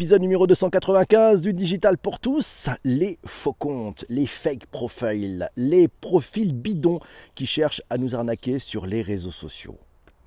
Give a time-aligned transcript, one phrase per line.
[0.00, 6.54] Épisode numéro 295 du Digital pour tous, les faux comptes, les fake profiles, les profils
[6.54, 7.00] bidons
[7.34, 9.76] qui cherchent à nous arnaquer sur les réseaux sociaux.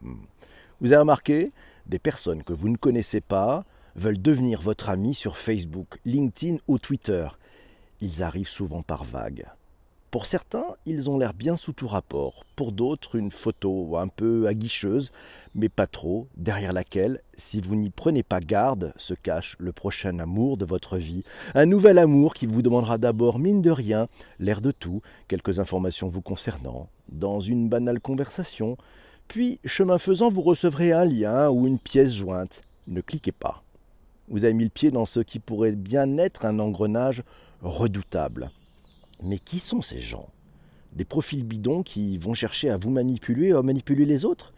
[0.03, 0.25] Hmm.
[0.79, 1.51] Vous avez remarqué,
[1.87, 3.65] des personnes que vous ne connaissez pas
[3.95, 7.27] veulent devenir votre ami sur Facebook, LinkedIn ou Twitter.
[7.99, 9.47] Ils arrivent souvent par vagues.
[10.13, 12.45] Pour certains, ils ont l'air bien sous tout rapport.
[12.55, 15.11] Pour d'autres, une photo un peu aguicheuse,
[15.55, 20.19] mais pas trop, derrière laquelle, si vous n'y prenez pas garde, se cache le prochain
[20.19, 21.23] amour de votre vie.
[21.55, 24.07] Un nouvel amour qui vous demandera d'abord, mine de rien,
[24.37, 28.77] l'air de tout, quelques informations vous concernant, dans une banale conversation.
[29.27, 32.61] Puis, chemin faisant, vous recevrez un lien ou une pièce jointe.
[32.87, 33.63] Ne cliquez pas.
[34.27, 37.23] Vous avez mis le pied dans ce qui pourrait bien être un engrenage
[37.63, 38.51] redoutable.
[39.23, 40.27] Mais qui sont ces gens?
[40.91, 44.53] Des profils bidons qui vont chercher à vous manipuler, à manipuler les autres?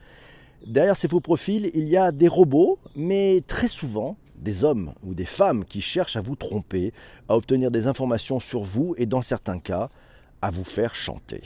[0.65, 5.13] Derrière ces faux profils, il y a des robots, mais très souvent des hommes ou
[5.13, 6.93] des femmes qui cherchent à vous tromper,
[7.29, 9.89] à obtenir des informations sur vous et dans certains cas,
[10.41, 11.41] à vous faire chanter.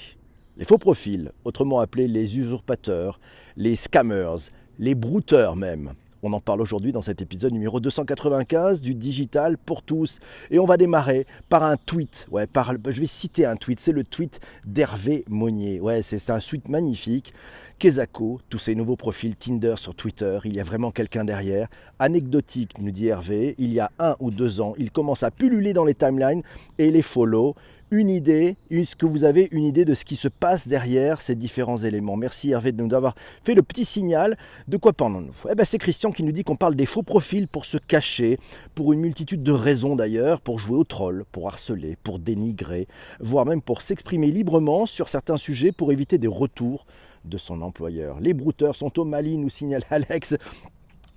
[0.56, 3.20] Les faux profils, autrement appelés les usurpateurs,
[3.58, 8.94] les scammers, les brouteurs même, on en parle aujourd'hui dans cet épisode numéro 295 du
[8.94, 10.20] digital pour tous.
[10.52, 12.28] Et on va démarrer par un tweet.
[12.32, 13.80] Je vais citer un tweet.
[13.80, 15.80] C'est le tweet d'Hervé Monnier.
[15.80, 17.34] Ouais, c'est un tweet magnifique.
[17.80, 21.70] Kezako, tous ces nouveaux profils Tinder sur Twitter, il y a vraiment quelqu'un derrière.
[21.98, 25.72] Anecdotique, nous dit Hervé, il y a un ou deux ans, il commence à pulluler
[25.72, 26.42] dans les timelines
[26.78, 27.56] et les follow
[27.92, 31.36] une idée, est-ce que vous avez une idée de ce qui se passe derrière ces
[31.36, 32.16] différents éléments?
[32.16, 34.38] Merci Hervé de nous avoir fait le petit signal.
[34.68, 35.34] De quoi parlons-nous?
[35.50, 38.38] Eh ben, C'est Christian qui nous dit qu'on parle des faux profils pour se cacher,
[38.76, 42.88] pour une multitude de raisons d'ailleurs, pour jouer au troll, pour harceler, pour dénigrer,
[43.20, 46.86] voire même pour s'exprimer librement sur certains sujets pour éviter des retours
[47.26, 48.20] de son employeur.
[48.20, 50.36] Les brouteurs sont au Mali, nous signale Alex.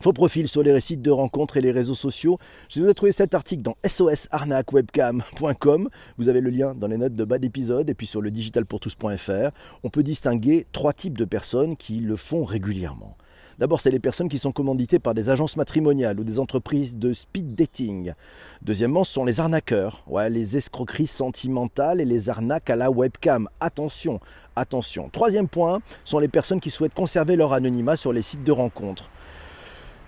[0.03, 2.41] Faux profils sur les sites de rencontres et les réseaux sociaux.
[2.69, 5.89] Je vous ai trouvé cet article dans sosarnacwebcam.com.
[6.19, 9.55] Vous avez le lien dans les notes de bas d'épisode et puis sur le digitalpourtous.fr.
[9.85, 13.17] On peut distinguer trois types de personnes qui le font régulièrement.
[13.61, 17.13] D'abord, c'est les personnes qui sont commanditées par des agences matrimoniales ou des entreprises de
[17.13, 18.15] speed dating.
[18.63, 23.49] Deuxièmement, ce sont les arnaqueurs, les escroqueries sentimentales et les arnaques à la webcam.
[23.61, 24.19] Attention,
[24.57, 25.11] attention.
[25.11, 29.09] Troisième point, sont les personnes qui souhaitent conserver leur anonymat sur les sites de rencontres.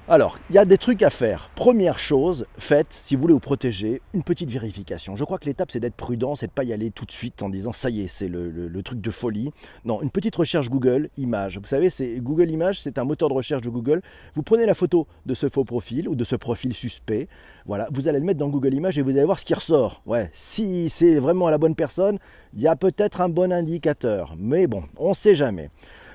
[0.07, 1.49] Alors, il y a des trucs à faire.
[1.55, 5.17] Première chose, faites, si vous voulez vous protéger, une petite vérification.
[5.17, 7.11] Je crois que l'étape, c'est d'être prudent, c'est de ne pas y aller tout de
[7.11, 9.51] suite en disant ça y est, c'est le, truc de folie.
[9.87, 11.57] Non, une petite recherche Google, Images.
[11.57, 14.03] Vous savez, c'est Google Images, c'est un moteur de recherche de Google.
[14.35, 17.27] Vous prenez la photo de ce faux profil ou de ce profil suspect.
[17.65, 20.03] Voilà, vous allez le mettre dans Google Images et vous allez voir ce qui ressort.
[20.05, 22.19] Ouais, si c'est vraiment la bonne personne,
[22.53, 24.35] il y a peut-être un bon indicateur.
[24.37, 25.71] Mais bon, on ne sait jamais.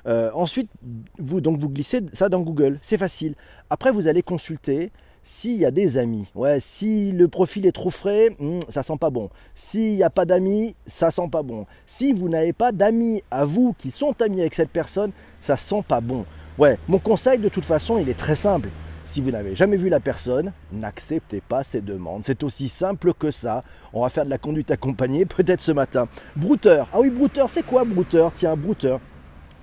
[0.06, 0.70] Euh, ensuite,
[1.20, 3.34] donc vous glissez ça dans Google, c'est facile.
[3.68, 4.90] Après, vous allez consulter
[5.22, 6.30] s'il y a des amis.
[6.34, 9.30] Ouais, si le profil est trop frais, hmm, ça sent pas bon.
[9.54, 11.66] S'il n'y a pas d'amis, ça sent pas bon.
[11.86, 15.82] Si vous n'avez pas d'amis à vous qui sont amis avec cette personne, ça sent
[15.86, 16.24] pas bon.
[16.58, 18.68] Ouais, mon conseil de toute façon, il est très simple.
[19.06, 22.22] Si vous n'avez jamais vu la personne, n'acceptez pas ses demandes.
[22.24, 23.64] C'est aussi simple que ça.
[23.92, 26.06] On va faire de la conduite accompagnée peut-être ce matin.
[26.36, 26.88] Brouteur.
[26.92, 28.30] Ah oui, brouteur, c'est quoi brouteur?
[28.32, 29.00] Tiens, brouteur.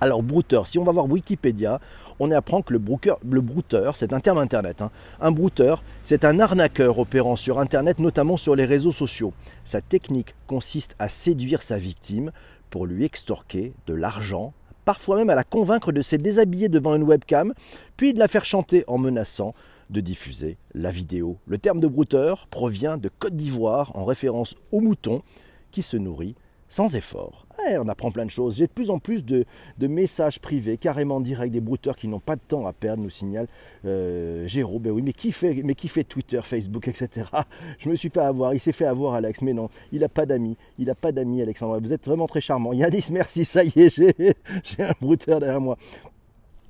[0.00, 1.80] Alors, brouteur, si on va voir Wikipédia,
[2.20, 2.80] on apprend que le,
[3.28, 4.82] le brouteur, c'est un terme internet.
[4.82, 4.90] Hein.
[5.20, 9.32] Un brouteur, c'est un arnaqueur opérant sur internet, notamment sur les réseaux sociaux.
[9.64, 12.32] Sa technique consiste à séduire sa victime
[12.70, 14.52] pour lui extorquer de l'argent,
[14.84, 17.52] parfois même à la convaincre de se déshabiller devant une webcam,
[17.96, 19.54] puis de la faire chanter en menaçant
[19.90, 21.38] de diffuser la vidéo.
[21.46, 25.22] Le terme de brouteur provient de Côte d'Ivoire en référence au mouton
[25.70, 26.34] qui se nourrit
[26.68, 27.46] sans effort.
[27.58, 28.56] on apprend plein de choses.
[28.56, 29.44] J'ai de plus en plus de,
[29.80, 33.48] messages privés, carrément directs, des brouteurs qui n'ont pas de temps à perdre, nous signale
[33.84, 34.82] euh, Jérôme.
[34.82, 37.26] Ben oui, mais qui, fait, Twitter, Facebook, etc.
[37.78, 40.26] Je me suis fait avoir, il s'est fait avoir, Alex, mais non, il n'a pas
[40.26, 40.56] d'amis.
[40.78, 41.78] Il n'a pas d'amis, Alexandre.
[41.80, 42.72] Vous êtes vraiment très charmant.
[42.72, 45.76] Il y a 10, merci, ça y est, j'ai un brouteur derrière moi.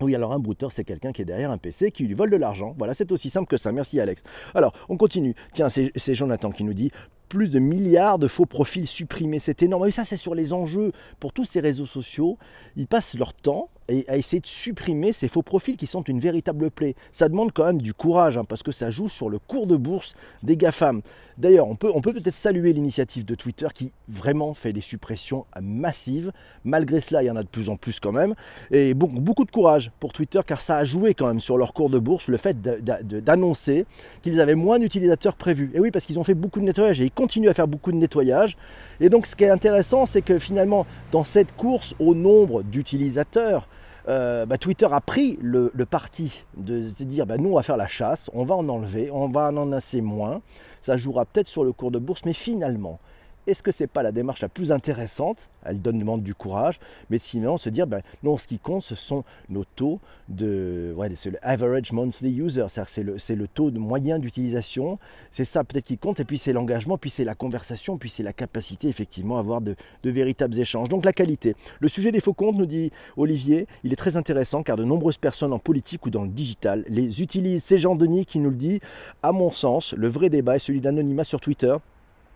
[0.00, 2.36] Oui, alors un brouteur, c'est quelqu'un qui est derrière un PC, qui lui vole de
[2.36, 2.74] l'argent.
[2.78, 3.72] Voilà, c'est aussi simple que ça.
[3.72, 4.22] Merci Alex.
[4.54, 5.34] Alors, on continue.
[5.52, 6.92] Tiens, c'est Jonathan qui nous dit
[7.28, 9.38] plus de milliards de faux profils supprimés.
[9.38, 9.86] C'est énorme.
[9.86, 12.38] Et ça, c'est sur les enjeux pour tous ces réseaux sociaux.
[12.76, 16.70] Ils passent leur temps à essayer de supprimer ces faux profils qui sont une véritable
[16.70, 16.94] plaie.
[17.10, 19.76] Ça demande quand même du courage, hein, parce que ça joue sur le cours de
[19.76, 21.00] bourse des GAFAM.
[21.38, 26.32] D'ailleurs, on peut peut-être saluer l'initiative de Twitter qui vraiment fait des suppressions massives.
[26.64, 28.34] Malgré cela, il y en a de plus en plus quand même.
[28.72, 31.90] Et beaucoup de courage pour Twitter, car ça a joué quand même sur leur cours
[31.90, 33.86] de bourse, le fait d'annoncer
[34.22, 35.70] qu'ils avaient moins d'utilisateurs prévus.
[35.74, 37.92] Et oui, parce qu'ils ont fait beaucoup de nettoyage et ils continuent à faire beaucoup
[37.92, 38.56] de nettoyage.
[39.00, 43.68] Et donc, ce qui est intéressant, c'est que finalement, dans cette course au nombre d'utilisateurs,
[44.08, 47.76] euh, bah, Twitter a pris le, parti de se dire bah, nous on va faire
[47.76, 50.40] la chasse, on va en enlever, on va en en assez moins.
[50.80, 53.00] Ça jouera peut-être sur le cours de bourse, mais finalement,
[53.46, 55.48] est-ce que ce n'est pas la démarche la plus intéressante?
[55.64, 56.78] Elle donne, demande du courage,
[57.10, 61.10] mais sinon se dire, ben, non, ce qui compte, ce sont nos taux de, ouais,
[61.16, 64.98] c'est le average monthly user, c'est-à-dire c'est le, taux de moyen d'utilisation,
[65.32, 68.22] c'est ça peut-être qui compte, et puis c'est l'engagement, puis c'est la conversation, puis c'est
[68.22, 70.88] la capacité effectivement à avoir de, de, véritables échanges.
[70.88, 71.54] Donc la qualité.
[71.80, 75.18] Le sujet des faux comptes, nous dit Olivier, il est très intéressant car de nombreuses
[75.18, 77.64] personnes en politique ou dans le digital les utilisent.
[77.64, 78.80] C'est Jean Denis qui nous le dit.
[79.22, 81.76] À mon sens, le vrai débat est celui d'anonymat sur Twitter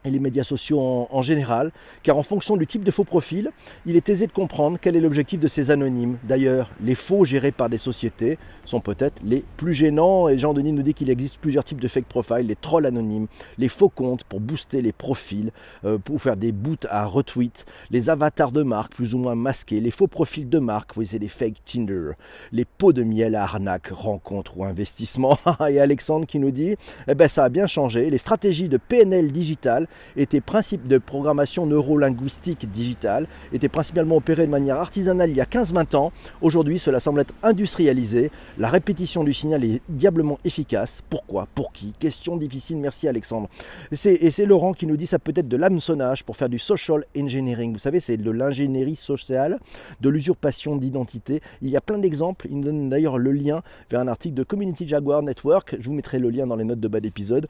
[0.04, 1.70] et les médias sociaux en, général,
[2.02, 3.50] car en fonction du type de faux profil,
[3.86, 6.18] il est aisé de comprendre quel est l'objectif de ces anonymes.
[6.24, 10.82] D'ailleurs, les faux gérés par des sociétés sont peut-être les plus gênants, et Jean-Denis nous
[10.82, 13.26] dit qu'il existe plusieurs types de fake profile, les trolls anonymes,
[13.58, 15.52] les faux comptes pour booster les profils,
[15.84, 19.80] euh, pour faire des boots à retweet, les avatars de marque plus ou moins masqués,
[19.80, 22.12] les faux profils de marque, vous voyez, les fake Tinder,
[22.50, 25.38] les pots de miel à arnaque, rencontre ou investissement.
[25.68, 26.76] et Alexandre qui nous dit,
[27.08, 31.66] eh ben ça a bien changé, les stratégies de PNL digital étaient principes de programmation
[31.66, 36.12] neurolinguistique digitale, étaient principalement opérés de manière artisanale il y a 15-20 ans.
[36.40, 38.30] Aujourd'hui, cela semble être industrialisé.
[38.58, 41.02] La répétition du signal est diablement efficace.
[41.08, 41.48] Pourquoi?
[41.54, 41.92] Pour qui?
[41.98, 42.78] Question difficile.
[42.78, 43.48] Merci Alexandre.
[43.90, 47.04] Et c'est Laurent qui nous dit ça peut être de l'hameçonnage pour faire du social
[47.16, 47.72] engineering.
[47.72, 49.58] Vous savez, c'est de l'ingénierie sociale,
[50.00, 51.40] de l'usurpation d'identité.
[51.60, 52.46] Il y a plein d'exemples.
[52.50, 55.76] Il nous donne d'ailleurs le lien vers un article de Community Jaguar Network.
[55.78, 57.46] Je vous mettrai le lien dans les notes de bas d'épisode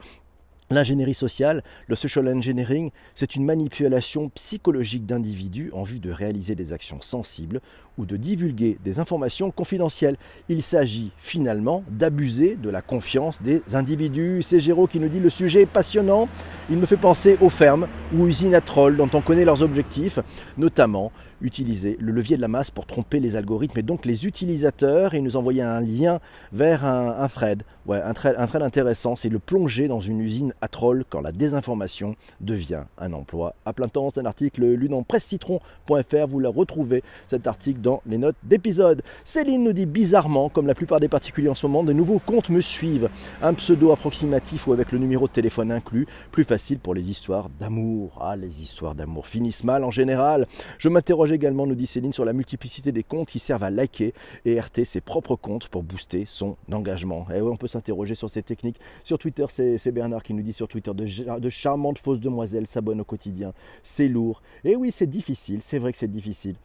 [0.73, 6.73] L'ingénierie sociale, le social engineering, c'est une manipulation psychologique d'individus en vue de réaliser des
[6.73, 7.61] actions sensibles
[7.99, 10.17] ou de divulguer des informations confidentielles.
[10.49, 14.41] Il s'agit finalement d'abuser de la confiance des individus.
[14.41, 16.27] C'est Géraud qui nous dit le sujet est passionnant.
[16.71, 17.87] Il me fait penser aux fermes
[18.17, 20.21] ou usines à trolls dont on connaît leurs objectifs,
[20.57, 25.15] notamment utiliser le levier de la masse pour tromper les algorithmes et donc les utilisateurs
[25.15, 26.21] et nous envoyer un lien
[26.53, 27.63] vers un, thread.
[27.87, 31.33] Ouais, un thread, un intéressant, c'est le plonger dans une usine à trolls quand la
[31.33, 34.09] désinformation devient un emploi à plein temps.
[34.11, 36.27] C'est un article lu dans pressecitron.fr.
[36.29, 39.03] Vous la retrouvez cet article dans les notes d'épisode.
[39.25, 42.51] Céline nous dit bizarrement, comme la plupart des particuliers en ce moment, de nouveaux comptes
[42.51, 43.09] me suivent.
[43.43, 46.07] Un pseudo approximatif ou avec le numéro de téléphone inclus.
[46.31, 48.19] Plus facile pour les histoires d'amour.
[48.21, 50.47] Ah, les histoires d'amour finissent mal en général.
[50.79, 54.15] Je m'interroge également, nous dit Céline, sur la multiplicité des comptes qui servent à liker
[54.45, 57.27] et RT ses propres comptes pour booster son engagement.
[57.31, 58.81] Et eh oui, on peut s'interroger sur ces techniques.
[59.05, 63.01] Sur Twitter, c'est Bernard qui nous dit sur Twitter de, de charmantes fausses demoiselles s'abonnent
[63.01, 63.53] au quotidien.
[63.83, 64.43] C'est lourd.
[64.65, 66.57] Et oui, c'est difficile, c'est vrai que c'est difficile.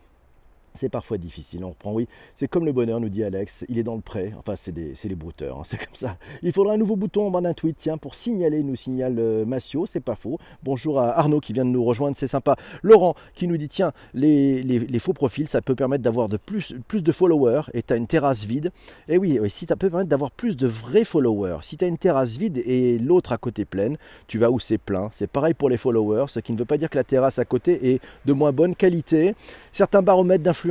[0.78, 2.08] C'est parfois difficile, on reprend, oui.
[2.36, 4.34] C'est comme le bonheur, nous dit Alex, il est dans le prêt.
[4.38, 6.18] Enfin, c'est les brouteurs, hein, c'est comme ça.
[6.44, 9.46] Il faudra un nouveau bouton en bas d'un tweet, tiens, pour signaler, nous signale euh,
[9.46, 10.38] Massio, c'est pas faux.
[10.64, 12.56] Bonjour à Arnaud qui vient de nous rejoindre, c'est sympa.
[12.84, 17.04] Laurent qui nous dit, tiens, les, faux profils, ça peut permettre d'avoir de plus, plus
[17.04, 18.72] de followers et tu as une terrasse vide.
[19.08, 21.60] Et eh oui, si ça peut permettre d'avoir plus de vrais followers.
[21.62, 23.98] Si tu as une terrasse vide et l'autre à côté pleine,
[24.28, 25.10] tu vas où c'est plein.
[25.12, 27.46] C'est pareil pour les followers, ce qui ne veut pas dire que la terrasse à
[27.46, 29.36] côté est de moins bonne qualité.
[29.72, 30.67] Certains baromètres d'influence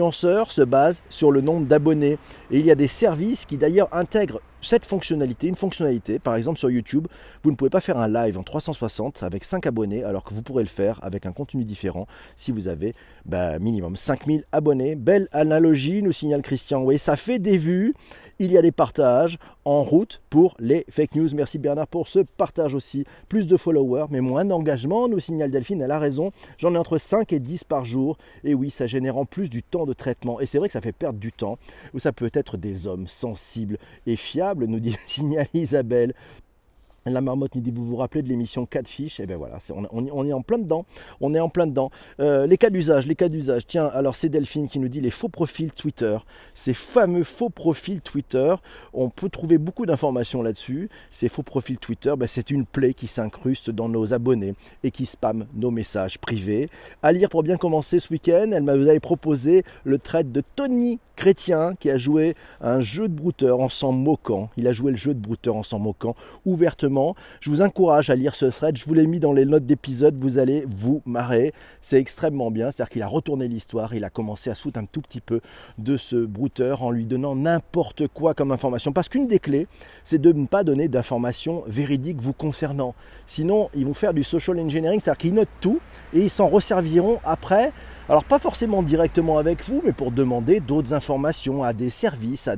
[0.48, 2.18] se base sur le nombre d'abonnés.
[2.50, 6.58] Et il y a des services qui d'ailleurs intègrent cette fonctionnalité, une fonctionnalité, par exemple
[6.58, 7.06] sur YouTube,
[7.42, 10.42] vous ne pouvez pas faire un live en 360 avec 5 abonnés, alors que vous
[10.42, 14.96] pourrez le faire avec un contenu différent si vous avez bah, minimum 5000 abonnés.
[14.96, 16.82] Belle analogie, nous signale Christian.
[16.82, 17.94] Oui, ça fait des vues,
[18.38, 21.28] il y a des partages en route pour les fake news.
[21.34, 23.04] Merci Bernard pour ce partage aussi.
[23.28, 25.80] Plus de followers, mais moins d'engagement, nous signale Delphine.
[25.80, 28.18] Elle a raison, j'en ai entre 5 et 10 par jour.
[28.44, 30.40] Et oui, ça génère en plus du temps de traitement.
[30.40, 31.58] Et c'est vrai que ça fait perdre du temps,
[31.94, 36.14] ou ça peut être des hommes sensibles et fiables nous dit signale Isabelle.
[37.06, 39.20] La marmotte nous dit vous vous rappelez de l'émission 4 fiches?
[39.20, 39.58] Et eh bien voilà,
[39.92, 40.84] on, est en plein dedans.
[41.20, 41.90] On est en plein dedans.
[42.18, 43.66] Euh, les cas d'usage, les cas d'usage.
[43.66, 46.18] Tiens, alors c'est Delphine qui nous dit les faux profils Twitter.
[46.54, 48.54] Ces fameux faux profils Twitter,
[48.92, 50.88] on peut trouver beaucoup d'informations là-dessus.
[51.12, 55.06] Ces faux profils Twitter, ben, c'est une plaie qui s'incruste dans nos abonnés et qui
[55.06, 56.68] spamme nos messages privés.
[57.04, 61.74] À lire pour bien commencer ce week-end, elle m'avait proposé le trait de Tony Chrétien
[61.80, 64.50] qui a joué un jeu de brouteur en s'en moquant.
[64.56, 67.16] Il a joué le jeu de brouteur en s'en moquant ouvertement.
[67.40, 68.76] Je vous encourage à lire ce thread.
[68.76, 70.16] Je vous l'ai mis dans les notes d'épisode.
[70.18, 71.52] Vous allez vous marrer.
[71.80, 72.70] C'est extrêmement bien.
[72.70, 73.94] C'est-à-dire qu'il a retourné l'histoire.
[73.94, 75.40] Il a commencé à foutre un tout petit peu
[75.78, 78.92] de ce brouteur en lui donnant n'importe quoi comme information.
[78.92, 79.66] Parce qu'une des clés,
[80.04, 82.94] c'est de ne pas donner d'informations véridiques vous concernant.
[83.26, 85.80] Sinon, ils vont faire du social engineering, c'est-à-dire qu'ils notent tout
[86.12, 87.72] et ils s'en resserviront après
[88.08, 92.48] Alors pas forcément directement avec vous, mais pour demander d'autres informations à des services,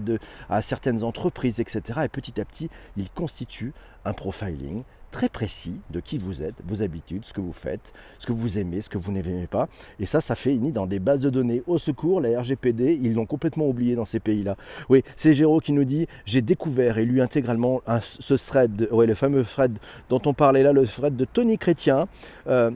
[0.51, 2.01] à, certaines entreprises, etc.
[2.05, 3.73] Et petit à petit, il constitue
[4.05, 8.27] un profiling très précis de qui vous êtes, vos habitudes, ce que vous faites, ce
[8.27, 9.69] que vous aimez, ce que vous n'aimez pas.
[10.01, 11.63] Et ça, ça fait une dans des bases de données.
[11.67, 14.57] Au secours, la RGPD, ils l'ont complètement oublié dans ces pays-là.
[14.89, 19.15] Oui, c'est Géraud qui nous dit J'ai découvert et lu intégralement ce thread, ouais, le
[19.15, 22.07] fameux thread dont on parlait là, le thread de Tony Chrétien.
[22.47, 22.71] Euh,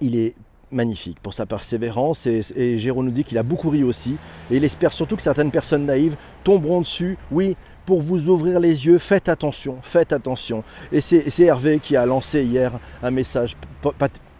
[0.00, 0.34] il est
[0.72, 4.16] magnifique pour sa persévérance et, et Géraud nous dit qu'il a beaucoup ri aussi
[4.50, 7.18] et il espère surtout que certaines personnes naïves tomberont dessus.
[7.30, 10.64] Oui, pour vous ouvrir les yeux, faites attention, faites attention.
[10.90, 12.72] Et c'est Hervé qui a lancé hier
[13.02, 13.56] un message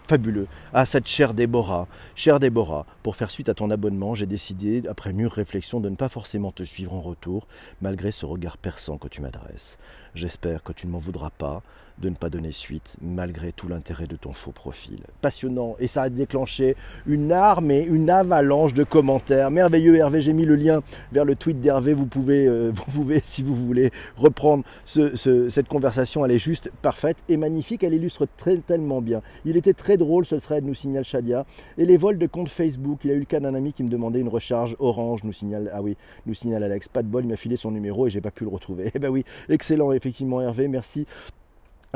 [0.07, 1.87] fabuleux à cette chère Déborah.
[2.15, 5.95] Chère Déborah, pour faire suite à ton abonnement, j'ai décidé, après mûre réflexion, de ne
[5.95, 7.47] pas forcément te suivre en retour,
[7.81, 9.77] malgré ce regard perçant que tu m'adresses.
[10.15, 11.63] J'espère que tu ne m'en voudras pas
[11.99, 14.99] de ne pas donner suite, malgré tout l'intérêt de ton faux profil.
[15.21, 19.51] Passionnant, et ça a déclenché une armée, une avalanche de commentaires.
[19.51, 22.71] Merveilleux Hervé, j'ai mis le lien vers le tweet d'Hervé, vous pouvez, euh,
[23.23, 28.57] si vous voulez, reprendre cette conversation, elle est juste parfaite et magnifique, elle illustre très,
[28.57, 29.21] tellement bien.
[29.45, 31.45] Il était très drôle ce thread, nous signale Shadia,
[31.77, 33.89] et les vols de compte Facebook, il a eu le cas d'un ami qui me
[33.89, 37.29] demandait une recharge orange, nous signale, ah oui, nous signale Alex, pas de bol, il
[37.29, 38.91] m'a filé son numéro et j'ai pas pu le retrouver.
[38.95, 41.05] Eh ben oui, excellent, effectivement Hervé, merci.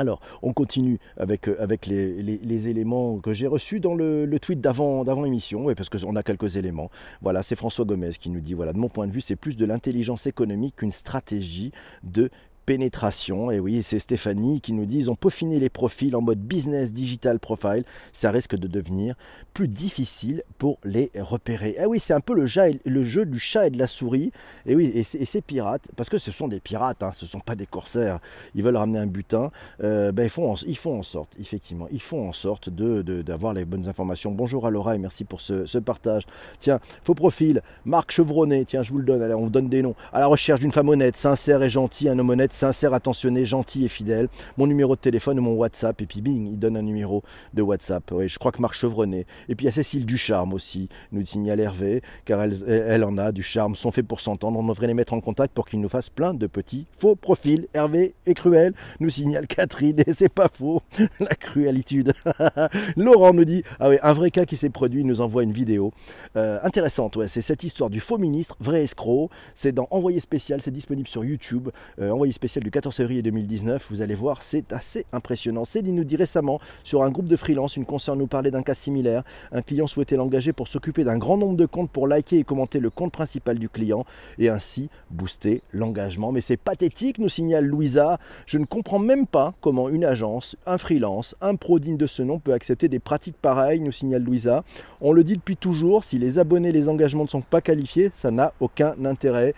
[0.00, 5.66] Alors, on continue avec, euh, les, éléments que j'ai reçus dans le, tweet d'avant, émission,
[5.74, 6.88] parce qu'on a quelques éléments.
[7.20, 9.56] Voilà, c'est François Gomez qui nous dit, voilà, de mon point de vue, c'est plus
[9.56, 11.72] de l'intelligence économique qu'une stratégie
[12.04, 12.30] de
[12.68, 13.50] pénétration.
[13.50, 16.92] Et oui, c'est Stéphanie qui nous dit ils ont peaufiné les profils en mode business
[16.92, 17.82] digital profile.
[18.12, 19.14] Ça risque de devenir
[19.54, 21.76] plus difficile pour les repérer.
[21.80, 24.32] Eh oui, c'est un peu le, jeu du chat et de la souris.
[24.66, 27.40] Et oui, et ces pirates, parce que ce sont des pirates, hein, ce ne sont
[27.40, 28.20] pas des corsaires,
[28.54, 29.50] ils veulent ramener un butin,
[29.82, 30.28] euh, ben, ils,
[30.76, 34.30] font en, sorte, effectivement, ils font en sorte d'avoir de, les bonnes informations.
[34.30, 36.24] Bonjour à Laura et merci pour ce, ce partage.
[36.60, 39.80] Tiens, faux profil, Marc Chevronnet, tiens, je vous le donne, allez, on vous donne des
[39.80, 39.94] noms.
[40.12, 43.84] À la recherche d'une femme honnête, sincère et gentille, un homme honnête, sincère, attentionné, gentil
[43.84, 44.28] et fidèle.
[44.56, 46.00] Mon numéro de téléphone ou mon WhatsApp.
[46.02, 47.22] Et puis bing, il donne un numéro
[47.54, 48.12] de WhatsApp.
[48.26, 49.26] Je crois que Marc Chevronnet.
[49.48, 53.18] Et puis il y a Cécile Ducharme aussi, nous signale Hervé, car elle, elle en
[53.18, 54.58] a du charme, sont faits pour s'entendre.
[54.58, 57.68] On devrait les mettre en contact pour qu'ils nous fassent plein de petits faux profils.
[57.74, 60.82] Hervé est cruel, nous signale Catherine, et c'est pas faux,
[61.20, 62.12] la cruelitude.
[62.96, 65.52] Laurent nous dit, ah oui, un vrai cas qui s'est produit, il nous envoie une
[65.52, 65.92] vidéo
[66.36, 67.16] euh, intéressante.
[67.16, 69.30] Ouais, c'est cette histoire du faux ministre, vrai escroc.
[69.54, 71.70] C'est dans Envoyé spécial, c'est disponible sur YouTube.
[72.00, 73.88] Euh, envoyé spécial du 14 février 2019.
[73.90, 75.66] Vous allez voir, c'est assez impressionnant.
[75.66, 78.72] Céline nous dit récemment sur un groupe de freelance, une concerne nous parlait d'un cas
[78.72, 79.22] similaire.
[79.52, 82.80] Un client souhaitait l'engager pour s'occuper d'un grand nombre de comptes pour liker et commenter
[82.80, 84.06] le compte principal du client
[84.38, 86.32] et ainsi booster l'engagement.
[86.32, 88.18] Mais c'est pathétique, nous signale Louisa.
[88.46, 92.22] Je ne comprends même pas comment une agence, un freelance, un pro digne de ce
[92.22, 94.64] nom peut accepter des pratiques pareilles, nous signale Louisa.
[95.02, 98.30] On le dit depuis toujours, si les abonnés, les engagements ne sont pas qualifiés, ça
[98.30, 99.54] n'a aucun intérêt.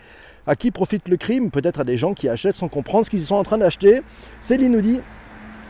[0.46, 1.50] À qui profite le crime?
[1.50, 4.02] Peut-être à des gens qui achètent sans comprendre ce qu'ils sont en train d'acheter.
[4.40, 5.00] Céline nous dit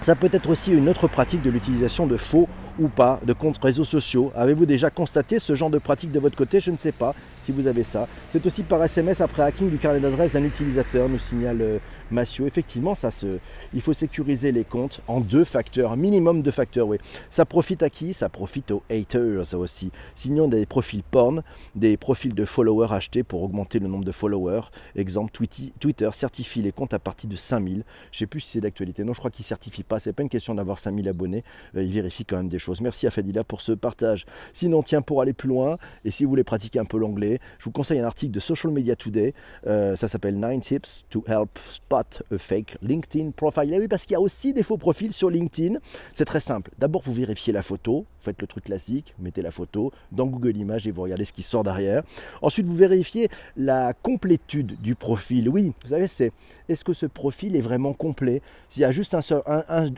[0.03, 2.49] ça peut être aussi une autre pratique de l'utilisation de faux
[2.79, 4.33] ou pas de comptes réseaux sociaux.
[4.35, 6.59] Avez-vous déjà constaté ce genre de pratique de votre côté?
[6.59, 8.09] Je ne sais pas si vous avez ça.
[8.31, 11.79] C'est aussi par SMS après hacking du carnet d'adresse d'un utilisateur, nous signale euh,
[12.11, 12.47] Massio.
[12.47, 13.39] Effectivement, ça se,
[13.75, 16.99] il faut sécuriser les comptes en deux facteurs, minimum deux facteurs, oui.
[17.31, 18.15] Ça profite à qui?
[18.15, 19.91] Ça profite aux haters aussi.
[20.15, 21.43] Signons des profils porn,
[21.75, 24.63] des profils de followers achetés pour augmenter le nombre de followers.
[24.97, 27.75] Exemple, Twitter certifie les comptes à partir de 5000.
[27.75, 29.05] Je ne sais plus si c'est d'actualité.
[29.05, 30.01] Non, je crois qu'il certifie pas.
[30.01, 31.45] C'est pas une question d'avoir 5000 abonnés.
[31.77, 32.81] Euh, il vérifie quand même des choses.
[32.81, 34.27] Merci à Fadila pour ce partage.
[34.53, 37.65] Sinon, tiens, pour aller plus loin, et si vous voulez pratiquer un peu l'anglais, je
[37.65, 39.35] vous conseille un article de Social Media Today.
[39.67, 43.77] Euh, ça s'appelle 9 Tips to Help Spot a fake LinkedIn profile.
[43.79, 45.79] oui, parce qu'il y a aussi des faux profils sur LinkedIn.
[46.15, 46.71] C'est très simple.
[46.79, 48.01] D'abord, vous vérifiez la photo.
[48.01, 49.15] Vous faites le truc classique.
[49.19, 52.03] mettez la photo dans Google Images et vous regardez ce qui sort derrière.
[52.43, 55.49] Ensuite, vous vérifiez la complétude du profil.
[55.49, 56.33] Oui, vous savez, c'est
[56.69, 58.43] est-ce que ce profil est vraiment complet?
[58.69, 59.21] S'il y a juste un,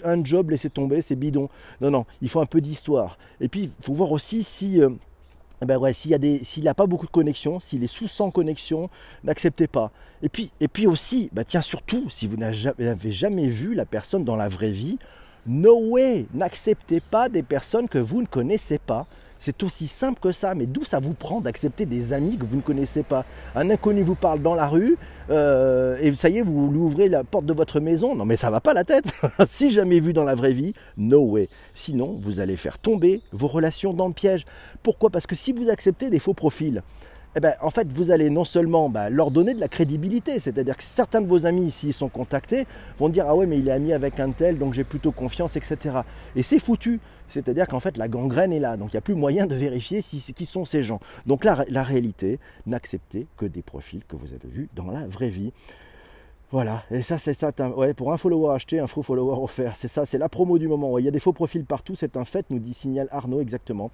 [0.05, 1.49] un, job, laissez tomber, c'est bidon.
[1.81, 3.19] Non, non, il faut un peu d'histoire.
[3.41, 4.81] Et puis, il faut voir aussi si...
[4.81, 4.91] Euh,
[5.63, 8.91] eh ben ouais, s'il n'a pas beaucoup de connexions, s'il est sous 100 connexions,
[9.23, 9.93] n'acceptez pas.
[10.23, 14.25] Et puis, et puis aussi, bah tiens, surtout, si vous n'avez jamais vu la personne
[14.25, 14.99] dans la vraie vie,
[15.47, 19.07] no way, n'acceptez pas des personnes que vous ne connaissez pas.
[19.45, 22.59] C'est aussi simple que ça, mais d'où ça vous prend d'accepter des amis que vous
[22.59, 23.25] ne connaissez pas?
[23.57, 24.97] Un inconnu vous parle dans la rue,
[25.31, 28.15] euh, et ça y est, vous lui ouvrez la porte de votre maison.
[28.15, 29.13] Non mais ça va pas la tête.
[29.49, 31.49] si jamais vu dans la vraie vie, no way.
[31.75, 34.45] Sinon, vous allez faire tomber vos relations dans le piège.
[34.85, 35.11] Pourquoi?
[35.11, 36.81] Parce que si vous acceptez des faux profils,
[37.35, 40.77] eh ben, en fait, vous allez non seulement bah, leur donner de la crédibilité, c'est-à-dire
[40.77, 42.67] que certains de vos amis, s'ils sont contactés,
[42.99, 45.57] vont dire Ah ouais, mais il est ami avec un tel, donc j'ai plutôt confiance,
[45.57, 46.01] etc.
[46.37, 47.01] Et c'est foutu.
[47.29, 50.03] C'est-à-dire qu'en fait, la gangrène est là, donc il n'y a plus moyen de vérifier
[50.03, 51.01] qui sont ces gens.
[51.25, 55.31] Donc là, la réalité, n'acceptez que des profils que vous avez vus dans la vraie
[55.31, 55.53] vie.
[56.51, 59.89] Voilà, et ça c'est ça, ouais, pour un follower acheté, un faux follower offert, c'est
[59.89, 60.99] ça, c'est la promo du moment.
[60.99, 63.91] Il y a des faux profils partout, c'est un fait, nous dit Signal Arnaud exactement.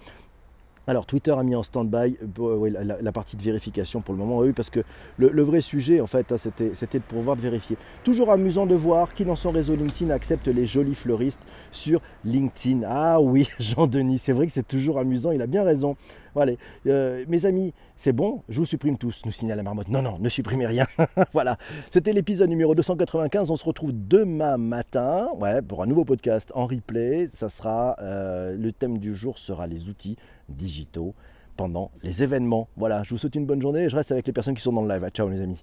[0.88, 4.54] Alors Twitter a mis en stand-by euh, la, partie de vérification pour le moment, oui,
[4.54, 4.80] parce que
[5.18, 7.76] le, vrai sujet, en fait, hein, c'était, de pouvoir vérifier.
[8.04, 11.42] Toujours amusant de voir qui dans son réseau LinkedIn accepte les jolis fleuristes
[11.72, 12.86] sur LinkedIn.
[12.88, 15.94] Ah oui, Jean-Denis, c'est vrai que c'est toujours amusant, il a bien raison.
[16.34, 16.52] Voilà,
[16.86, 19.88] euh, mes amis, c'est bon, je vous supprime tous, nous signale la marmotte.
[19.88, 20.86] Non, non, ne supprimez rien.
[21.32, 21.58] voilà,
[21.90, 23.50] c'était l'épisode numéro 295.
[23.50, 25.28] On se retrouve demain matin
[25.66, 27.28] pour un nouveau podcast en replay.
[27.32, 30.16] Ça sera, euh, le thème du jour sera les outils
[30.48, 31.14] digitaux
[31.56, 32.68] pendant les événements.
[32.76, 34.72] Voilà, je vous souhaite une bonne journée et je reste avec les personnes qui sont
[34.72, 35.08] dans le live.
[35.10, 35.62] ciao les amis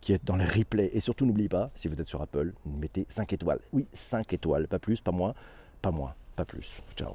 [0.00, 0.90] qui êtes dans les replays.
[0.92, 3.58] Et surtout, n'oubliez pas, si vous êtes sur Apple, mettez 5 étoiles.
[3.72, 5.34] Oui, 5 étoiles, pas plus, pas moins,
[5.82, 6.80] pas moins, pas plus.
[6.96, 7.14] Ciao.